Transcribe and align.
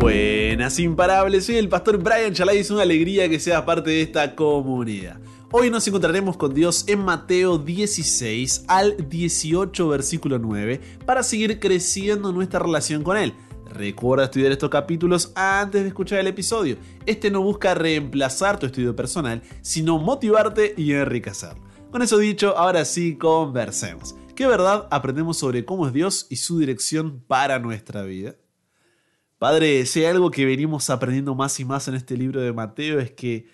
Buenas 0.00 0.78
imparables, 0.78 1.44
soy 1.44 1.56
el 1.56 1.68
pastor 1.68 1.98
Brian 1.98 2.32
Chalai 2.32 2.56
es 2.56 2.70
una 2.70 2.80
alegría 2.80 3.28
que 3.28 3.38
seas 3.38 3.60
parte 3.64 3.90
de 3.90 4.00
esta 4.00 4.34
comunidad. 4.34 5.20
Hoy 5.52 5.68
nos 5.68 5.86
encontraremos 5.86 6.38
con 6.38 6.54
Dios 6.54 6.84
en 6.86 7.00
Mateo 7.00 7.58
16 7.58 8.64
al 8.66 8.96
18 9.10 9.88
versículo 9.88 10.38
9 10.38 10.80
para 11.04 11.22
seguir 11.22 11.60
creciendo 11.60 12.32
nuestra 12.32 12.60
relación 12.60 13.02
con 13.02 13.18
Él. 13.18 13.34
Recuerda 13.66 14.24
estudiar 14.24 14.52
estos 14.52 14.70
capítulos 14.70 15.32
antes 15.34 15.82
de 15.82 15.88
escuchar 15.88 16.20
el 16.20 16.28
episodio. 16.28 16.78
Este 17.04 17.30
no 17.30 17.42
busca 17.42 17.74
reemplazar 17.74 18.58
tu 18.58 18.64
estudio 18.64 18.96
personal, 18.96 19.42
sino 19.60 19.98
motivarte 19.98 20.72
y 20.78 20.94
enriquecer. 20.94 21.56
Con 21.90 22.00
eso 22.00 22.16
dicho, 22.16 22.56
ahora 22.56 22.86
sí 22.86 23.16
conversemos. 23.16 24.14
¿Qué 24.34 24.46
verdad 24.46 24.88
aprendemos 24.90 25.36
sobre 25.36 25.66
cómo 25.66 25.86
es 25.86 25.92
Dios 25.92 26.26
y 26.30 26.36
su 26.36 26.58
dirección 26.58 27.22
para 27.28 27.58
nuestra 27.58 28.02
vida? 28.02 28.36
Padre, 29.40 29.86
si 29.86 30.00
hay 30.00 30.04
algo 30.04 30.30
que 30.30 30.44
venimos 30.44 30.90
aprendiendo 30.90 31.34
más 31.34 31.58
y 31.60 31.64
más 31.64 31.88
en 31.88 31.94
este 31.94 32.14
libro 32.14 32.42
de 32.42 32.52
Mateo 32.52 33.00
es 33.00 33.10
que 33.10 33.48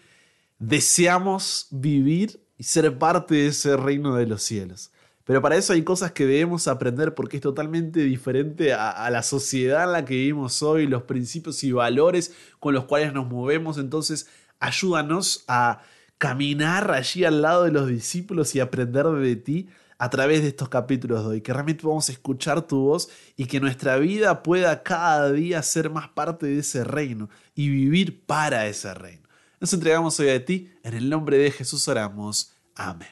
deseamos 0.58 1.68
vivir 1.70 2.40
y 2.58 2.64
ser 2.64 2.98
parte 2.98 3.36
de 3.36 3.46
ese 3.46 3.76
reino 3.76 4.16
de 4.16 4.26
los 4.26 4.42
cielos. 4.42 4.90
Pero 5.22 5.40
para 5.40 5.54
eso 5.54 5.74
hay 5.74 5.84
cosas 5.84 6.10
que 6.10 6.26
debemos 6.26 6.66
aprender 6.66 7.14
porque 7.14 7.36
es 7.36 7.40
totalmente 7.40 8.00
diferente 8.00 8.74
a, 8.74 9.08
la 9.10 9.22
sociedad 9.22 9.84
en 9.84 9.92
la 9.92 10.04
que 10.04 10.14
vivimos 10.14 10.60
hoy, 10.60 10.88
los 10.88 11.04
principios 11.04 11.62
y 11.62 11.70
valores 11.70 12.34
con 12.58 12.74
los 12.74 12.86
cuales 12.86 13.12
nos 13.12 13.28
movemos. 13.28 13.78
Entonces, 13.78 14.28
ayúdanos 14.58 15.44
a 15.46 15.82
caminar 16.18 16.90
allí 16.90 17.24
al 17.24 17.42
lado 17.42 17.62
de 17.62 17.70
los 17.70 17.86
discípulos 17.86 18.56
y 18.56 18.58
aprender 18.58 19.06
de 19.06 19.36
ti 19.36 19.68
a 19.98 20.10
través 20.10 20.42
de 20.42 20.48
estos 20.48 20.68
capítulos 20.68 21.22
de 21.22 21.28
hoy, 21.28 21.40
que 21.40 21.52
realmente 21.52 21.84
a 21.86 22.12
escuchar 22.12 22.66
tu 22.66 22.80
voz 22.80 23.08
y 23.36 23.46
que 23.46 23.60
nuestra 23.60 23.96
vida 23.96 24.42
pueda 24.42 24.82
cada 24.82 25.32
día 25.32 25.62
ser 25.62 25.90
más 25.90 26.08
parte 26.08 26.46
de 26.46 26.58
ese 26.58 26.84
reino 26.84 27.30
y 27.54 27.68
vivir 27.68 28.24
para 28.26 28.66
ese 28.66 28.92
reino. 28.94 29.26
Nos 29.60 29.72
entregamos 29.72 30.20
hoy 30.20 30.28
a 30.28 30.44
ti, 30.44 30.70
en 30.82 30.94
el 30.94 31.08
nombre 31.08 31.38
de 31.38 31.50
Jesús 31.50 31.88
oramos. 31.88 32.52
Amén. 32.74 33.08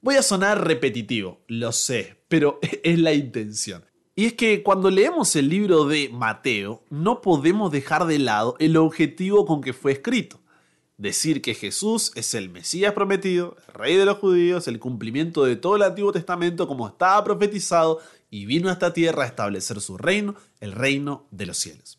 Voy 0.00 0.16
a 0.16 0.22
sonar 0.22 0.66
repetitivo, 0.66 1.42
lo 1.48 1.72
sé, 1.72 2.22
pero 2.28 2.58
es 2.82 2.98
la 2.98 3.12
intención. 3.12 3.84
Y 4.14 4.24
es 4.24 4.32
que 4.32 4.62
cuando 4.62 4.90
leemos 4.90 5.36
el 5.36 5.50
libro 5.50 5.84
de 5.84 6.08
Mateo, 6.08 6.82
no 6.88 7.20
podemos 7.20 7.70
dejar 7.70 8.06
de 8.06 8.18
lado 8.18 8.56
el 8.58 8.78
objetivo 8.78 9.44
con 9.44 9.60
que 9.60 9.74
fue 9.74 9.92
escrito. 9.92 10.40
Decir 10.98 11.42
que 11.42 11.54
Jesús 11.54 12.10
es 12.14 12.32
el 12.32 12.48
Mesías 12.48 12.94
prometido, 12.94 13.56
el 13.68 13.74
Rey 13.74 13.96
de 13.96 14.06
los 14.06 14.16
judíos, 14.16 14.66
el 14.66 14.78
cumplimiento 14.78 15.44
de 15.44 15.56
todo 15.56 15.76
el 15.76 15.82
Antiguo 15.82 16.10
Testamento 16.10 16.66
como 16.66 16.88
estaba 16.88 17.22
profetizado 17.22 18.00
y 18.30 18.46
vino 18.46 18.70
a 18.70 18.72
esta 18.72 18.94
tierra 18.94 19.24
a 19.24 19.26
establecer 19.26 19.82
su 19.82 19.98
reino, 19.98 20.36
el 20.58 20.72
reino 20.72 21.26
de 21.30 21.46
los 21.46 21.58
cielos. 21.58 21.98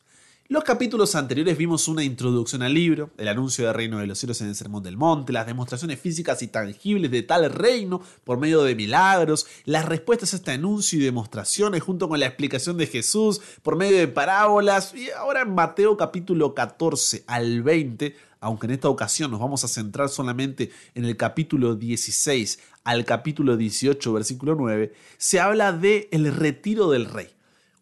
Los 0.50 0.64
capítulos 0.64 1.14
anteriores 1.16 1.58
vimos 1.58 1.90
una 1.90 2.06
introducción 2.06 2.64
al 2.64 2.74
libro, 2.74 3.12
el 3.18 3.28
anuncio 3.28 3.66
del 3.66 3.74
reino 3.74 4.00
de 4.00 4.08
los 4.08 4.18
cielos 4.18 4.40
en 4.40 4.48
el 4.48 4.56
Sermón 4.56 4.82
del 4.82 4.96
Monte, 4.96 5.34
las 5.34 5.46
demostraciones 5.46 6.00
físicas 6.00 6.42
y 6.42 6.48
tangibles 6.48 7.12
de 7.12 7.22
tal 7.22 7.52
reino 7.52 8.02
por 8.24 8.40
medio 8.40 8.64
de 8.64 8.74
milagros, 8.74 9.46
las 9.66 9.86
respuestas 9.86 10.32
a 10.32 10.38
este 10.38 10.52
anuncio 10.52 11.00
y 11.00 11.04
demostraciones 11.04 11.84
junto 11.84 12.08
con 12.08 12.22
la 12.22 12.28
explicación 12.28 12.78
de 12.78 12.88
Jesús 12.88 13.42
por 13.62 13.76
medio 13.76 13.98
de 13.98 14.08
parábolas 14.08 14.96
y 14.96 15.12
ahora 15.12 15.42
en 15.42 15.54
Mateo 15.54 15.98
capítulo 15.98 16.56
14 16.56 17.26
al 17.28 17.62
20, 17.62 18.16
aunque 18.40 18.68
en 18.68 18.74
esta 18.74 18.90
ocasión 18.90 19.32
nos 19.32 19.40
vamos 19.40 19.64
a 19.64 19.68
centrar 19.68 20.10
solamente 20.10 20.72
en 20.96 21.06
el 21.06 21.18
capítulo 21.18 21.76
16 21.76 22.60
al 22.84 23.06
capítulo 23.06 23.58
18 23.58 24.14
versículo 24.14 24.56
9, 24.56 24.94
se 25.18 25.40
habla 25.40 25.74
de 25.74 26.08
el 26.12 26.34
retiro 26.34 26.90
del 26.90 27.06
rey. 27.06 27.30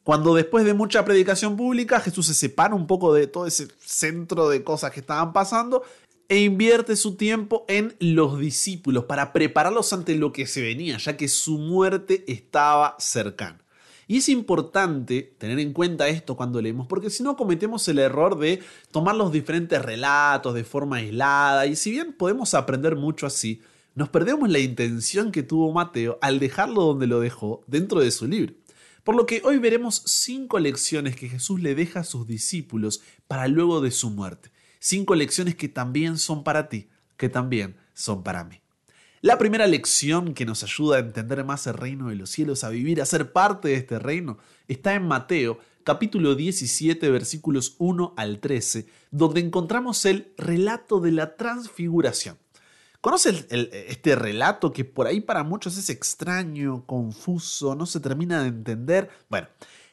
Cuando 0.03 0.36
después 0.36 0.66
de 0.66 0.73
mucha 0.73 1.03
predicación 1.03 1.58
pública 1.58 2.00
Jesús 2.00 2.28
se 2.28 2.34
separa 2.34 2.75
un 2.75 2.88
poco 2.88 3.14
de 3.14 3.28
todo 3.28 3.47
ese 3.47 3.67
centro 3.80 4.50
de 4.50 4.64
cosas 4.64 4.92
que 4.92 5.00
estaban 5.00 5.34
pasando 5.34 5.84
e 6.28 6.39
invierte 6.39 6.95
su 6.95 7.16
tiempo 7.16 7.66
en 7.67 7.95
los 8.00 8.40
discípulos 8.40 9.06
para 9.06 9.31
prepararlos 9.34 9.94
ante 9.94 10.16
lo 10.16 10.31
que 10.31 10.47
se 10.47 10.62
venía, 10.62 10.97
ya 10.97 11.18
que 11.18 11.28
su 11.28 11.58
muerte 11.58 12.24
estaba 12.28 12.96
cercana. 13.00 13.65
Y 14.07 14.17
es 14.17 14.29
importante 14.29 15.35
tener 15.38 15.59
en 15.59 15.73
cuenta 15.73 16.07
esto 16.07 16.35
cuando 16.35 16.61
leemos, 16.61 16.88
porque 16.88 17.09
si 17.09 17.23
no 17.23 17.35
cometemos 17.35 17.88
el 17.88 17.99
error 17.99 18.38
de 18.38 18.61
tomar 18.91 19.16
los 19.16 19.31
diferentes 19.31 19.81
relatos 19.81 20.53
de 20.53 20.63
forma 20.63 20.97
aislada, 20.97 21.66
y 21.66 21.75
si 21.75 21.91
bien 21.91 22.13
podemos 22.13 22.53
aprender 22.53 22.95
mucho 22.95 23.25
así, 23.25 23.61
nos 23.95 24.09
perdemos 24.09 24.49
la 24.49 24.59
intención 24.59 25.31
que 25.31 25.41
tuvo 25.41 25.71
Mateo 25.71 26.19
al 26.21 26.39
dejarlo 26.39 26.83
donde 26.83 27.07
lo 27.07 27.19
dejó 27.19 27.63
dentro 27.66 28.01
de 28.01 28.11
su 28.11 28.27
libro. 28.27 28.53
Por 29.03 29.16
lo 29.16 29.25
que 29.25 29.41
hoy 29.45 29.57
veremos 29.57 30.01
cinco 30.05 30.59
lecciones 30.59 31.16
que 31.16 31.29
Jesús 31.29 31.61
le 31.61 31.75
deja 31.75 32.01
a 32.01 32.03
sus 32.03 32.27
discípulos 32.27 33.01
para 33.27 33.47
luego 33.47 33.79
de 33.79 33.91
su 33.91 34.09
muerte. 34.09 34.51
Cinco 34.79 35.16
lecciones 35.16 35.55
que 35.55 35.69
también 35.69 36.17
son 36.17 36.43
para 36.43 36.69
ti, 36.69 36.89
que 37.16 37.29
también 37.29 37.77
son 37.93 38.23
para 38.23 38.43
mí. 38.43 38.65
La 39.22 39.38
primera 39.38 39.66
lección 39.66 40.34
que 40.34 40.46
nos 40.46 40.64
ayuda 40.64 40.98
a 40.98 41.00
entender 41.00 41.44
más 41.46 41.66
el 41.68 41.74
reino 41.76 42.09
de 42.09 42.16
los 42.16 42.30
cielos, 42.30 42.64
a 42.64 42.70
vivir, 42.70 43.02
a 43.02 43.06
ser 43.06 43.31
parte 43.31 43.70
de 43.70 43.76
este 43.76 43.98
reino, 43.98 44.38
está 44.68 44.94
en 44.94 45.08
Mateo 45.08 45.58
capítulo 45.84 46.36
17 46.36 47.09
versículos 47.09 47.76
1 47.80 48.14
al 48.18 48.40
13, 48.40 48.88
donde 49.12 49.40
encontramos 49.40 50.06
el 50.06 50.34
relato 50.38 51.00
de 51.00 51.12
la 51.12 51.38
transfiguración. 51.38 52.38
¿Conoces 53.02 53.46
este 53.50 54.16
relato 54.16 54.74
que 54.74 54.84
por 54.84 55.08
ahí 55.08 55.22
para 55.22 55.44
muchos 55.44 55.78
es 55.78 55.90
extraño, 55.90 56.86
confuso, 56.86 57.76
no 57.76 57.86
se 57.86 58.00
termina 58.00 58.42
de 58.42 58.50
entender? 58.50 59.09
Bueno, 59.30 59.47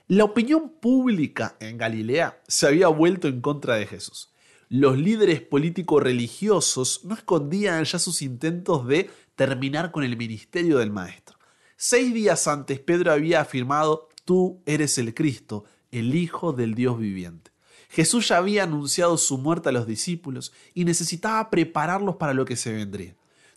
la 0.08 0.24
opinión 0.24 0.70
pública 0.80 1.56
en 1.60 1.78
Galilea 1.78 2.40
se 2.48 2.66
había 2.66 2.88
vuelto 2.88 3.28
en 3.28 3.40
contra 3.40 3.76
de 3.76 3.86
Jesús. 3.86 4.31
Los 4.72 4.96
líderes 4.96 5.42
políticos 5.42 6.02
religiosos 6.02 7.02
no 7.04 7.14
escondían 7.14 7.84
ya 7.84 7.98
sus 7.98 8.22
intentos 8.22 8.86
de 8.86 9.10
terminar 9.36 9.92
con 9.92 10.02
el 10.02 10.16
ministerio 10.16 10.78
del 10.78 10.90
Maestro. 10.90 11.38
Seis 11.76 12.14
días 12.14 12.48
antes 12.48 12.80
Pedro 12.80 13.12
había 13.12 13.42
afirmado, 13.42 14.08
tú 14.24 14.62
eres 14.64 14.96
el 14.96 15.12
Cristo, 15.12 15.64
el 15.90 16.14
Hijo 16.14 16.54
del 16.54 16.74
Dios 16.74 16.98
viviente. 16.98 17.50
Jesús 17.90 18.28
ya 18.28 18.38
había 18.38 18.62
anunciado 18.62 19.18
su 19.18 19.36
muerte 19.36 19.68
a 19.68 19.72
los 19.72 19.86
discípulos 19.86 20.54
y 20.72 20.86
necesitaba 20.86 21.50
prepararlos 21.50 22.16
para 22.16 22.32
lo 22.32 22.46
que 22.46 22.56
se 22.56 22.72
vendría. 22.72 23.14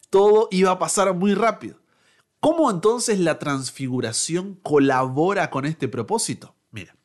Todo 0.09 0.49
iba 0.51 0.71
a 0.71 0.79
pasar 0.79 1.13
muy 1.13 1.33
rápido. 1.33 1.79
¿Cómo 2.41 2.69
entonces 2.69 3.19
la 3.19 3.39
transfiguración 3.39 4.59
colabora 4.61 5.49
con 5.49 5.63
este 5.63 5.87
propósito? 5.87 6.57
Mira, 6.71 6.97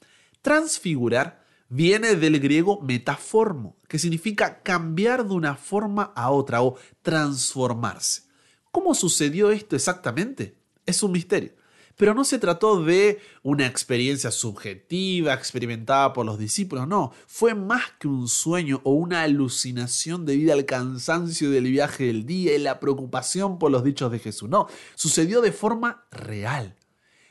transfigurar 0.42 1.39
viene 1.70 2.16
del 2.16 2.38
griego 2.40 2.80
metaformo, 2.82 3.76
que 3.88 3.98
significa 3.98 4.62
cambiar 4.62 5.26
de 5.26 5.34
una 5.34 5.54
forma 5.56 6.12
a 6.14 6.30
otra 6.30 6.62
o 6.62 6.76
transformarse. 7.00 8.24
¿Cómo 8.70 8.94
sucedió 8.94 9.50
esto 9.50 9.76
exactamente? 9.76 10.56
Es 10.84 11.02
un 11.02 11.12
misterio. 11.12 11.52
Pero 11.96 12.14
no 12.14 12.24
se 12.24 12.38
trató 12.38 12.82
de 12.82 13.20
una 13.42 13.66
experiencia 13.66 14.30
subjetiva 14.30 15.34
experimentada 15.34 16.12
por 16.12 16.24
los 16.24 16.38
discípulos, 16.38 16.88
no, 16.88 17.12
fue 17.26 17.54
más 17.54 17.82
que 17.98 18.08
un 18.08 18.26
sueño 18.26 18.80
o 18.84 18.92
una 18.92 19.22
alucinación 19.22 20.24
debido 20.24 20.54
al 20.54 20.64
cansancio 20.64 21.50
del 21.50 21.64
viaje 21.64 22.06
del 22.06 22.24
día 22.24 22.54
y 22.54 22.58
la 22.58 22.80
preocupación 22.80 23.58
por 23.58 23.70
los 23.70 23.84
dichos 23.84 24.10
de 24.10 24.18
Jesús, 24.18 24.48
no, 24.48 24.66
sucedió 24.94 25.42
de 25.42 25.52
forma 25.52 26.06
real. 26.10 26.74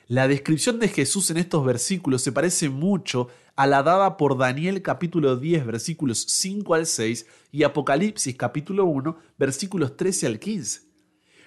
La 0.09 0.27
descripción 0.27 0.79
de 0.79 0.87
Jesús 0.87 1.29
en 1.29 1.37
estos 1.37 1.63
versículos 1.63 2.23
se 2.23 2.31
parece 2.31 2.69
mucho 2.69 3.27
a 3.59 3.67
la 3.67 3.83
dada 3.83 4.15
por 4.15 4.37
Daniel 4.37 4.81
capítulo 4.81 5.35
10 5.35 5.65
versículos 5.65 6.23
5 6.29 6.75
al 6.75 6.85
6 6.85 7.25
y 7.51 7.63
Apocalipsis 7.63 8.33
capítulo 8.37 8.85
1 8.85 9.17
versículos 9.37 9.97
13 9.97 10.27
al 10.27 10.39
15 10.39 10.83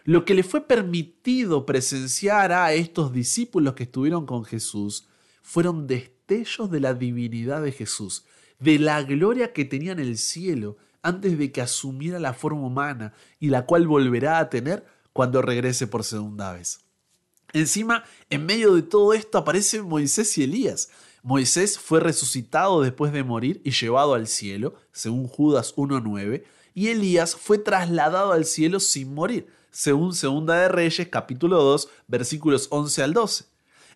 lo 0.04 0.26
que 0.26 0.34
le 0.34 0.42
fue 0.42 0.68
permitido 0.68 1.64
presenciar 1.64 2.52
a 2.52 2.74
estos 2.74 3.14
discípulos 3.14 3.72
que 3.72 3.84
estuvieron 3.84 4.26
con 4.26 4.44
Jesús 4.44 5.08
fueron 5.40 5.86
destellos 5.86 6.70
de 6.70 6.80
la 6.80 6.92
divinidad 6.92 7.62
de 7.62 7.72
Jesús, 7.72 8.26
de 8.58 8.78
la 8.78 9.02
gloria 9.02 9.54
que 9.54 9.64
tenía 9.64 9.92
en 9.92 10.00
el 10.00 10.18
cielo 10.18 10.76
antes 11.00 11.38
de 11.38 11.50
que 11.50 11.62
asumiera 11.62 12.18
la 12.18 12.34
forma 12.34 12.66
humana 12.66 13.14
y 13.40 13.48
la 13.48 13.64
cual 13.64 13.86
volverá 13.86 14.38
a 14.38 14.50
tener 14.50 14.84
cuando 15.14 15.40
regrese 15.40 15.86
por 15.86 16.04
segunda 16.04 16.52
vez. 16.52 16.80
Encima, 17.54 18.04
en 18.28 18.46
medio 18.46 18.74
de 18.74 18.82
todo 18.82 19.14
esto 19.14 19.38
aparecen 19.38 19.88
Moisés 19.88 20.36
y 20.36 20.44
Elías. 20.44 20.90
Moisés 21.22 21.78
fue 21.78 22.00
resucitado 22.00 22.82
después 22.82 23.12
de 23.12 23.22
morir 23.22 23.60
y 23.64 23.70
llevado 23.70 24.14
al 24.14 24.26
cielo, 24.26 24.74
según 24.90 25.28
Judas 25.28 25.74
1.9, 25.76 26.42
y 26.74 26.88
Elías 26.88 27.36
fue 27.36 27.58
trasladado 27.58 28.32
al 28.32 28.44
cielo 28.44 28.80
sin 28.80 29.14
morir, 29.14 29.46
según 29.70 30.14
Segunda 30.14 30.56
de 30.56 30.68
Reyes 30.68 31.08
capítulo 31.08 31.62
2 31.62 31.88
versículos 32.08 32.66
11 32.70 33.02
al 33.04 33.14
12. 33.14 33.44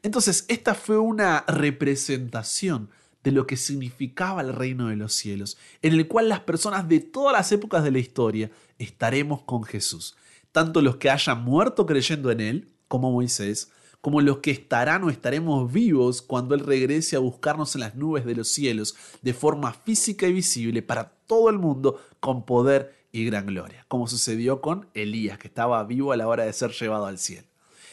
Entonces, 0.05 0.45
esta 0.47 0.75
fue 0.75 0.99
una 0.99 1.45
representación 1.49 2.91
de 3.25 3.33
lo 3.33 3.45
que 3.45 3.57
significaba 3.57 4.41
el 4.41 4.53
reino 4.53 4.87
de 4.87 4.95
los 4.95 5.13
cielos, 5.13 5.59
en 5.83 5.95
el 5.95 6.07
cual 6.07 6.29
las 6.29 6.41
personas 6.41 6.89
de 6.89 7.01
todas 7.01 7.33
las 7.33 7.51
épocas 7.51 7.83
de 7.83 7.91
la 7.91 7.99
historia 7.99 8.53
estaremos 8.79 9.43
con 9.43 9.65
Jesús, 9.65 10.17
tanto 10.53 10.81
los 10.81 10.97
que 10.97 11.11
hayan 11.11 11.43
muerto 11.43 11.87
creyendo 11.87 12.31
en 12.31 12.41
Él, 12.41 12.69
como 12.87 13.11
Moisés, 13.11 13.73
como 14.07 14.21
los 14.21 14.39
que 14.39 14.53
estarán 14.53 15.03
o 15.03 15.11
estaremos 15.11 15.73
vivos 15.73 16.23
cuando 16.23 16.55
Él 16.55 16.61
regrese 16.61 17.17
a 17.17 17.19
buscarnos 17.19 17.75
en 17.75 17.81
las 17.81 17.97
nubes 17.97 18.25
de 18.25 18.37
los 18.37 18.47
cielos 18.47 18.95
de 19.21 19.35
forma 19.35 19.73
física 19.73 20.29
y 20.29 20.33
visible 20.33 20.81
para 20.81 21.09
todo 21.27 21.51
el 21.51 21.59
mundo 21.59 22.01
con 22.21 22.47
poder 22.47 22.95
y 23.11 23.25
gran 23.25 23.47
gloria, 23.47 23.85
como 23.89 24.07
sucedió 24.07 24.61
con 24.61 24.89
Elías, 24.95 25.39
que 25.39 25.49
estaba 25.49 25.83
vivo 25.83 26.13
a 26.13 26.17
la 26.17 26.29
hora 26.29 26.45
de 26.45 26.53
ser 26.53 26.71
llevado 26.71 27.07
al 27.07 27.19
cielo. 27.19 27.49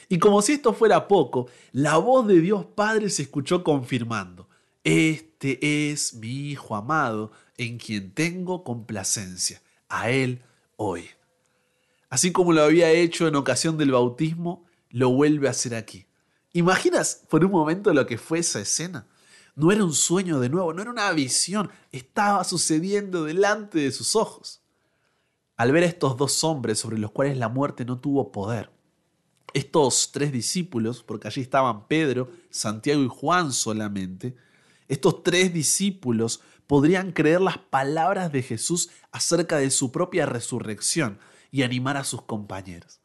Y 0.07 0.19
como 0.19 0.44
si 0.44 0.51
esto 0.51 0.74
fuera 0.74 1.07
poco, 1.07 1.48
la 1.71 1.98
voz 1.98 2.27
de 2.27 2.42
Dios 2.42 2.63
Padre 2.63 3.10
se 3.10 3.24
escuchó 3.24 3.63
confirmando, 3.63 4.48
Este 4.83 5.89
es 5.89 6.13
mi 6.13 6.51
Hijo 6.51 6.75
amado, 6.75 7.31
en 7.57 7.80
quien 7.80 8.12
tengo 8.12 8.63
complacencia, 8.63 9.63
a 9.89 10.12
Él 10.12 10.44
hoy. 10.75 11.06
Así 12.12 12.31
como 12.31 12.54
lo 12.54 12.62
había 12.62 12.92
hecho 12.92 13.27
en 13.27 13.36
ocasión 13.36 13.80
del 13.80 13.94
bautismo, 13.94 14.63
lo 14.94 15.10
vuelve 15.10 15.48
a 15.48 15.51
hacer 15.51 15.75
aquí. 15.75 16.06
¿Imaginas 16.54 17.24
por 17.28 17.44
un 17.44 17.51
momento 17.51 17.94
lo 17.94 18.06
que 18.06 18.18
fue 18.18 18.40
esa 18.40 18.62
escena? 18.62 19.07
No 19.56 19.72
era 19.72 19.84
un 19.84 19.94
sueño 19.94 20.40
de 20.40 20.50
nuevo, 20.50 20.72
no 20.72 20.81
era 20.81 20.92
una 20.92 21.12
visión, 21.12 21.69
estaba 21.92 22.44
sucediendo 22.44 23.25
delante 23.25 23.80
de 23.80 23.92
sus 23.92 24.16
ojos. 24.16 24.62
Al 25.57 25.72
ver 25.72 25.84
a 25.84 25.88
estos 25.88 26.16
dos 26.16 26.44
hombres 26.44 26.80
sobre 26.80 27.00
los 27.00 27.12
cuales 27.12 27.38
la 27.38 27.50
muerte 27.50 27.86
no 27.86 28.00
tuvo 28.00 28.31
poder, 28.31 28.72
estos 29.54 30.12
tres 30.12 30.31
discípulos, 30.31 31.04
porque 31.04 31.28
allí 31.28 31.42
estaban 31.42 31.88
Pedro, 31.88 32.31
Santiago 32.50 33.04
y 33.04 33.07
Juan 33.07 33.51
solamente, 33.51 34.36
estos 34.88 35.24
tres 35.24 35.54
discípulos 35.54 36.42
podrían 36.68 37.12
creer 37.12 37.42
las 37.42 37.57
palabras 37.57 38.31
de 38.31 38.44
Jesús 38.44 38.89
acerca 39.12 39.57
de 39.57 39.72
su 39.72 39.92
propia 39.92 40.25
resurrección 40.25 41.19
y 41.51 41.63
animar 41.63 41.98
a 41.98 42.04
sus 42.04 42.22
compañeros. 42.24 43.02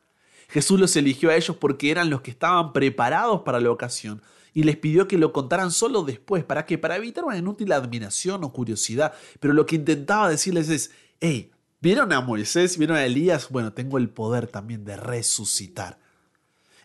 Jesús 0.49 0.81
los 0.81 0.97
eligió 0.97 1.31
a 1.31 1.37
ellos 1.37 1.57
porque 1.57 1.91
eran 1.91 2.11
los 2.11 2.23
que 2.23 2.31
estaban 2.31 2.73
preparados 2.73 3.43
para 3.43 3.61
la 3.61 3.71
ocasión 3.71 4.23
y 4.55 4.65
les 4.65 4.77
pidió 4.77 5.07
que 5.07 5.19
lo 5.19 5.33
contaran 5.33 5.71
solo 5.71 6.03
después. 6.03 6.43
¿Para 6.43 6.67
qué? 6.67 6.79
Para 6.79 6.97
evitar 6.97 7.25
una 7.25 7.37
inútil 7.37 7.71
admiración 7.71 8.43
o 8.43 8.53
curiosidad. 8.53 9.13
Pero 9.41 9.55
lo 9.55 9.67
que 9.67 9.77
intentaba 9.77 10.29
decirles 10.29 10.69
es, 10.71 10.91
hey, 11.21 11.53
¿vieron 11.81 12.13
a 12.13 12.21
Moisés? 12.21 12.79
¿Vieron 12.79 12.97
a 12.97 13.05
Elías? 13.05 13.51
Bueno, 13.51 13.73
tengo 13.73 13.99
el 13.99 14.09
poder 14.09 14.47
también 14.47 14.85
de 14.85 14.97
resucitar. 14.97 15.99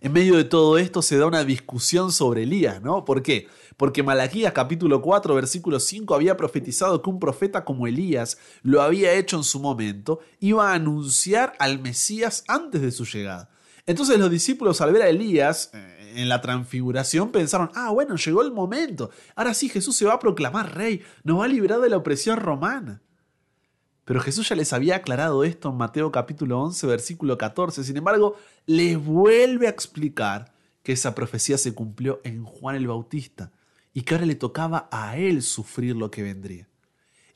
En 0.03 0.11
medio 0.11 0.35
de 0.35 0.43
todo 0.43 0.77
esto 0.77 1.01
se 1.01 1.17
da 1.17 1.27
una 1.27 1.45
discusión 1.45 2.11
sobre 2.11 2.43
Elías, 2.43 2.81
¿no? 2.81 3.05
¿Por 3.05 3.23
qué? 3.23 3.47
Porque 3.77 4.03
Malaquías 4.03 4.51
capítulo 4.51 5.01
4 5.01 5.33
versículo 5.33 5.79
5 5.79 6.13
había 6.13 6.35
profetizado 6.35 7.01
que 7.01 7.09
un 7.09 7.21
profeta 7.21 7.63
como 7.63 7.87
Elías 7.87 8.37
lo 8.63 8.81
había 8.81 9.13
hecho 9.13 9.37
en 9.37 9.45
su 9.45 9.61
momento, 9.61 10.19
iba 10.41 10.69
a 10.69 10.73
anunciar 10.73 11.53
al 11.57 11.79
Mesías 11.79 12.43
antes 12.49 12.81
de 12.81 12.91
su 12.91 13.05
llegada. 13.05 13.49
Entonces 13.85 14.19
los 14.19 14.29
discípulos 14.29 14.81
al 14.81 14.91
ver 14.91 15.03
a 15.03 15.07
Elías 15.07 15.69
eh, 15.73 16.15
en 16.17 16.27
la 16.27 16.41
transfiguración 16.41 17.31
pensaron, 17.31 17.71
ah, 17.73 17.89
bueno, 17.91 18.17
llegó 18.17 18.41
el 18.41 18.51
momento, 18.51 19.09
ahora 19.37 19.53
sí 19.53 19.69
Jesús 19.69 19.95
se 19.95 20.03
va 20.03 20.15
a 20.15 20.19
proclamar 20.19 20.75
rey, 20.75 21.01
nos 21.23 21.39
va 21.39 21.45
a 21.45 21.47
librar 21.47 21.79
de 21.79 21.89
la 21.89 21.95
opresión 21.95 22.41
romana. 22.41 23.01
Pero 24.05 24.19
Jesús 24.19 24.49
ya 24.49 24.55
les 24.55 24.73
había 24.73 24.97
aclarado 24.97 25.43
esto 25.43 25.69
en 25.69 25.77
Mateo 25.77 26.11
capítulo 26.11 26.59
11, 26.61 26.87
versículo 26.87 27.37
14. 27.37 27.83
Sin 27.83 27.97
embargo, 27.97 28.35
les 28.65 28.97
vuelve 28.97 29.67
a 29.67 29.69
explicar 29.69 30.53
que 30.83 30.91
esa 30.91 31.15
profecía 31.15 31.57
se 31.57 31.73
cumplió 31.73 32.19
en 32.23 32.43
Juan 32.43 32.75
el 32.75 32.87
Bautista 32.87 33.51
y 33.93 34.01
que 34.01 34.15
ahora 34.15 34.25
le 34.25 34.35
tocaba 34.35 34.89
a 34.91 35.17
él 35.17 35.41
sufrir 35.41 35.95
lo 35.95 36.11
que 36.11 36.23
vendría. 36.23 36.67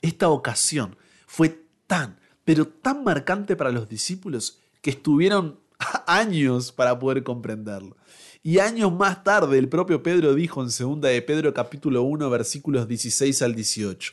Esta 0.02 0.28
ocasión 0.28 0.96
fue 1.26 1.64
tan, 1.86 2.18
pero 2.44 2.68
tan 2.68 3.02
marcante 3.02 3.56
para 3.56 3.72
los 3.72 3.88
discípulos 3.88 4.58
que 4.82 4.90
estuvieron 4.90 5.60
años 6.06 6.72
para 6.72 6.98
poder 6.98 7.22
comprenderlo. 7.22 7.96
Y 8.42 8.58
años 8.58 8.92
más 8.92 9.24
tarde 9.24 9.58
el 9.58 9.68
propio 9.68 10.02
Pedro 10.02 10.34
dijo 10.34 10.62
en 10.62 10.68
2 10.68 11.00
de 11.00 11.22
Pedro 11.22 11.52
capítulo 11.54 12.02
1 12.02 12.30
versículos 12.30 12.86
16 12.86 13.42
al 13.42 13.54
18, 13.54 14.12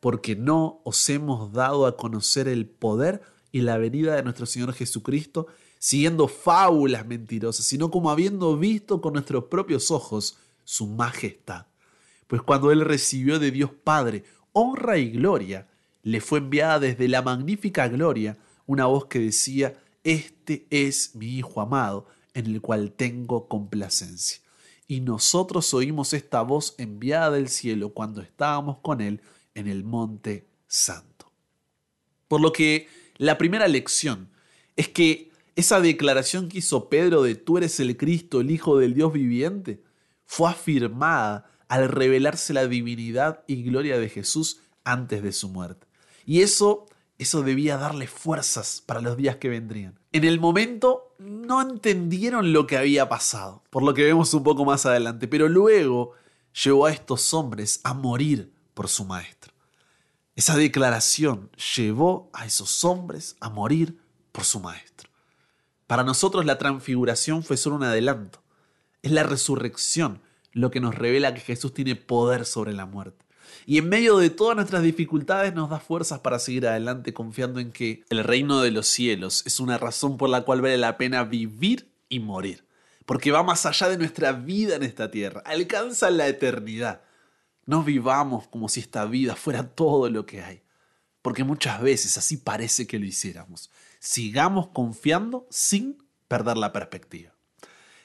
porque 0.00 0.36
no 0.36 0.80
os 0.84 1.08
hemos 1.08 1.52
dado 1.52 1.86
a 1.86 1.96
conocer 1.96 2.48
el 2.48 2.66
poder 2.66 3.22
y 3.50 3.62
la 3.62 3.78
venida 3.78 4.16
de 4.16 4.22
nuestro 4.22 4.46
Señor 4.46 4.72
Jesucristo, 4.72 5.46
siguiendo 5.78 6.28
fábulas 6.28 7.06
mentirosas, 7.06 7.64
sino 7.66 7.90
como 7.90 8.10
habiendo 8.10 8.56
visto 8.56 9.00
con 9.00 9.14
nuestros 9.14 9.44
propios 9.44 9.90
ojos 9.90 10.38
su 10.64 10.86
majestad. 10.86 11.66
Pues 12.26 12.42
cuando 12.42 12.70
Él 12.70 12.82
recibió 12.82 13.38
de 13.38 13.50
Dios 13.50 13.70
Padre 13.84 14.24
honra 14.52 14.98
y 14.98 15.10
gloria, 15.10 15.66
le 16.02 16.20
fue 16.20 16.38
enviada 16.38 16.80
desde 16.80 17.08
la 17.08 17.22
magnífica 17.22 17.88
gloria 17.88 18.38
una 18.66 18.86
voz 18.86 19.06
que 19.06 19.18
decía, 19.18 19.80
Este 20.04 20.66
es 20.70 21.14
mi 21.14 21.26
Hijo 21.38 21.60
amado, 21.60 22.06
en 22.34 22.46
el 22.46 22.60
cual 22.60 22.92
tengo 22.92 23.48
complacencia. 23.48 24.40
Y 24.86 25.00
nosotros 25.00 25.72
oímos 25.74 26.12
esta 26.12 26.42
voz 26.42 26.74
enviada 26.78 27.32
del 27.32 27.48
cielo 27.48 27.90
cuando 27.90 28.20
estábamos 28.20 28.78
con 28.78 29.00
Él 29.00 29.20
en 29.58 29.66
el 29.66 29.84
monte 29.84 30.46
santo. 30.66 31.32
Por 32.28 32.40
lo 32.40 32.52
que 32.52 32.88
la 33.16 33.38
primera 33.38 33.66
lección 33.66 34.30
es 34.76 34.88
que 34.88 35.30
esa 35.56 35.80
declaración 35.80 36.48
que 36.48 36.58
hizo 36.58 36.88
Pedro 36.88 37.22
de 37.22 37.34
tú 37.34 37.58
eres 37.58 37.80
el 37.80 37.96
Cristo, 37.96 38.40
el 38.40 38.50
Hijo 38.50 38.78
del 38.78 38.94
Dios 38.94 39.12
viviente, 39.12 39.82
fue 40.24 40.50
afirmada 40.50 41.50
al 41.66 41.88
revelarse 41.88 42.52
la 42.52 42.68
divinidad 42.68 43.42
y 43.48 43.64
gloria 43.64 43.98
de 43.98 44.08
Jesús 44.08 44.60
antes 44.84 45.22
de 45.22 45.32
su 45.32 45.48
muerte. 45.48 45.86
Y 46.24 46.42
eso, 46.42 46.86
eso 47.18 47.42
debía 47.42 47.76
darle 47.76 48.06
fuerzas 48.06 48.82
para 48.86 49.00
los 49.00 49.16
días 49.16 49.36
que 49.36 49.48
vendrían. 49.48 49.98
En 50.12 50.24
el 50.24 50.38
momento 50.38 51.16
no 51.18 51.60
entendieron 51.60 52.52
lo 52.52 52.66
que 52.66 52.76
había 52.76 53.08
pasado, 53.08 53.64
por 53.70 53.82
lo 53.82 53.94
que 53.94 54.04
vemos 54.04 54.32
un 54.34 54.44
poco 54.44 54.64
más 54.64 54.86
adelante, 54.86 55.26
pero 55.26 55.48
luego 55.48 56.12
llevó 56.62 56.86
a 56.86 56.92
estos 56.92 57.34
hombres 57.34 57.80
a 57.82 57.94
morir 57.94 58.52
por 58.78 58.88
su 58.88 59.04
maestro. 59.04 59.52
Esa 60.36 60.56
declaración 60.56 61.50
llevó 61.74 62.30
a 62.32 62.46
esos 62.46 62.84
hombres 62.84 63.34
a 63.40 63.50
morir 63.50 63.98
por 64.30 64.44
su 64.44 64.60
maestro. 64.60 65.10
Para 65.88 66.04
nosotros 66.04 66.46
la 66.46 66.58
transfiguración 66.58 67.42
fue 67.42 67.56
solo 67.56 67.74
un 67.74 67.82
adelanto. 67.82 68.40
Es 69.02 69.10
la 69.10 69.24
resurrección 69.24 70.22
lo 70.52 70.70
que 70.70 70.78
nos 70.78 70.94
revela 70.94 71.34
que 71.34 71.40
Jesús 71.40 71.74
tiene 71.74 71.96
poder 71.96 72.44
sobre 72.44 72.72
la 72.72 72.86
muerte. 72.86 73.24
Y 73.66 73.78
en 73.78 73.88
medio 73.88 74.18
de 74.18 74.30
todas 74.30 74.54
nuestras 74.54 74.84
dificultades 74.84 75.52
nos 75.54 75.70
da 75.70 75.80
fuerzas 75.80 76.20
para 76.20 76.38
seguir 76.38 76.68
adelante 76.68 77.12
confiando 77.12 77.58
en 77.58 77.72
que 77.72 78.04
el 78.10 78.22
reino 78.22 78.60
de 78.60 78.70
los 78.70 78.86
cielos 78.86 79.42
es 79.44 79.58
una 79.58 79.76
razón 79.76 80.18
por 80.18 80.30
la 80.30 80.42
cual 80.42 80.60
vale 80.60 80.78
la 80.78 80.98
pena 80.98 81.24
vivir 81.24 81.90
y 82.08 82.20
morir. 82.20 82.64
Porque 83.06 83.32
va 83.32 83.42
más 83.42 83.66
allá 83.66 83.88
de 83.88 83.98
nuestra 83.98 84.30
vida 84.30 84.76
en 84.76 84.84
esta 84.84 85.10
tierra, 85.10 85.42
alcanza 85.44 86.10
la 86.10 86.28
eternidad. 86.28 87.07
No 87.68 87.82
vivamos 87.82 88.48
como 88.48 88.70
si 88.70 88.80
esta 88.80 89.04
vida 89.04 89.36
fuera 89.36 89.68
todo 89.68 90.08
lo 90.08 90.24
que 90.24 90.40
hay, 90.40 90.62
porque 91.20 91.44
muchas 91.44 91.82
veces 91.82 92.16
así 92.16 92.38
parece 92.38 92.86
que 92.86 92.98
lo 92.98 93.04
hiciéramos. 93.04 93.70
Sigamos 93.98 94.68
confiando 94.68 95.46
sin 95.50 96.02
perder 96.28 96.56
la 96.56 96.72
perspectiva. 96.72 97.34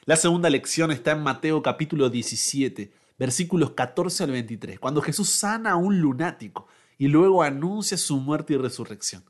La 0.04 0.18
segunda 0.18 0.50
lección 0.50 0.92
está 0.92 1.14
en 1.14 1.24
Mateo 1.24 1.62
capítulo 1.62 2.10
17, 2.10 2.92
versículos 3.18 3.72
14 3.72 4.26
al 4.26 4.32
23, 4.32 4.80
cuando 4.82 5.02
Jesús 5.02 5.30
sana 5.30 5.72
a 5.72 5.76
un 5.78 6.02
lunático 6.02 6.68
y 6.98 7.08
luego 7.08 7.42
anuncia 7.42 7.96
su 7.96 8.18
muerte 8.18 8.56
y 8.56 8.58
resurrección. 8.58 9.24